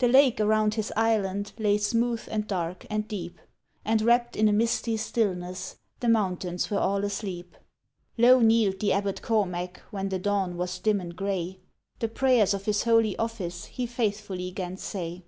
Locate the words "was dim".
10.58-11.00